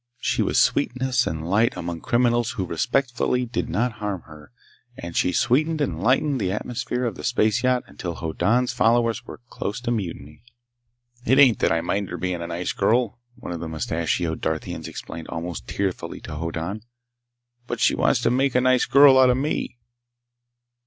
[0.17, 4.51] She was sweetness and light among criminals who respectfully did not harm her,
[4.97, 9.41] and she sweetened and lightened the atmosphere of the space yacht until Hoddan's followers were
[9.51, 10.41] close to mutiny.
[11.23, 14.87] "It ain't that I mind her being a nice girl," one of his mustachioed Darthians
[14.87, 16.81] explained almost tearfully to Hoddan,
[17.67, 19.77] "but she wants to make a nice girl out of me!"